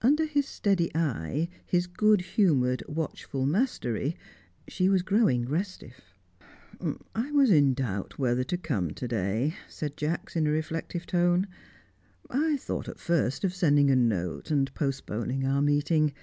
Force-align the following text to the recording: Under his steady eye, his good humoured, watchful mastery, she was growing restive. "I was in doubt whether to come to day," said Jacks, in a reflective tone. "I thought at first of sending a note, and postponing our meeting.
Under 0.00 0.24
his 0.24 0.46
steady 0.48 0.90
eye, 0.94 1.50
his 1.66 1.86
good 1.86 2.22
humoured, 2.22 2.82
watchful 2.88 3.44
mastery, 3.44 4.16
she 4.66 4.88
was 4.88 5.02
growing 5.02 5.44
restive. 5.44 6.00
"I 7.14 7.30
was 7.32 7.50
in 7.50 7.74
doubt 7.74 8.18
whether 8.18 8.42
to 8.42 8.56
come 8.56 8.92
to 8.92 9.06
day," 9.06 9.54
said 9.68 9.98
Jacks, 9.98 10.34
in 10.34 10.46
a 10.46 10.50
reflective 10.50 11.04
tone. 11.04 11.46
"I 12.30 12.56
thought 12.56 12.88
at 12.88 12.98
first 12.98 13.44
of 13.44 13.54
sending 13.54 13.90
a 13.90 13.96
note, 13.96 14.50
and 14.50 14.72
postponing 14.72 15.44
our 15.44 15.60
meeting. 15.60 16.14